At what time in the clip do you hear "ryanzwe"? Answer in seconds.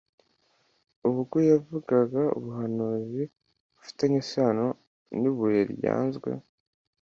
5.73-6.29